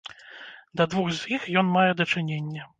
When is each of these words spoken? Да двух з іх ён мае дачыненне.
Да 0.81 0.87
двух 0.95 1.11
з 1.19 1.37
іх 1.37 1.47
ён 1.63 1.71
мае 1.77 1.87
дачыненне. 2.03 2.69